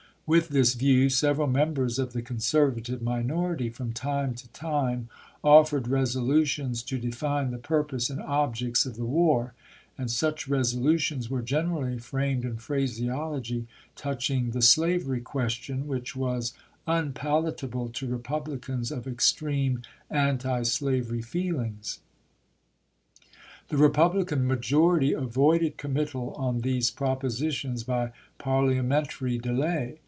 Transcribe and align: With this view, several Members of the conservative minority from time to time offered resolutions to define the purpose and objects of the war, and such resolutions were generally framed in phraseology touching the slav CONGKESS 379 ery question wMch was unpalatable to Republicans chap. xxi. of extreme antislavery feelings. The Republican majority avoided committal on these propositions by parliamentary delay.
With 0.33 0.47
this 0.47 0.75
view, 0.75 1.09
several 1.09 1.47
Members 1.47 1.99
of 1.99 2.13
the 2.13 2.21
conservative 2.21 3.01
minority 3.01 3.67
from 3.69 3.91
time 3.91 4.33
to 4.35 4.47
time 4.53 5.09
offered 5.43 5.89
resolutions 5.89 6.83
to 6.83 6.97
define 6.97 7.51
the 7.51 7.57
purpose 7.57 8.09
and 8.09 8.21
objects 8.21 8.85
of 8.85 8.95
the 8.95 9.03
war, 9.03 9.53
and 9.97 10.09
such 10.09 10.47
resolutions 10.47 11.29
were 11.29 11.41
generally 11.41 11.99
framed 11.99 12.45
in 12.45 12.55
phraseology 12.55 13.67
touching 13.97 14.51
the 14.51 14.61
slav 14.61 15.01
CONGKESS 15.03 15.03
379 15.03 15.17
ery 15.17 15.21
question 15.21 15.83
wMch 15.89 16.15
was 16.15 16.53
unpalatable 16.87 17.89
to 17.89 18.07
Republicans 18.07 18.87
chap. 18.87 18.99
xxi. 18.99 18.99
of 18.99 19.07
extreme 19.11 19.81
antislavery 20.09 21.21
feelings. 21.21 21.99
The 23.67 23.75
Republican 23.75 24.47
majority 24.47 25.11
avoided 25.11 25.75
committal 25.75 26.29
on 26.35 26.61
these 26.61 26.89
propositions 26.89 27.83
by 27.83 28.13
parliamentary 28.37 29.37
delay. 29.37 29.97